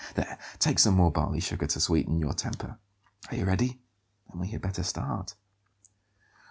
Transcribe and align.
There, 0.15 0.39
take 0.57 0.79
some 0.79 0.95
more 0.95 1.11
barley 1.11 1.39
sugar 1.39 1.67
to 1.67 1.79
sweeten 1.79 2.17
your 2.19 2.33
temper. 2.33 2.79
Are 3.29 3.35
you 3.35 3.45
ready? 3.45 3.83
Then 4.27 4.39
we 4.39 4.47
had 4.47 4.61
better 4.63 4.81
start." 4.81 5.35